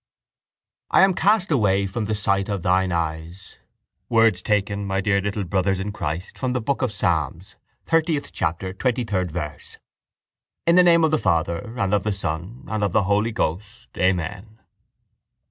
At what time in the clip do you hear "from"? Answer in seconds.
1.85-2.05, 6.39-6.53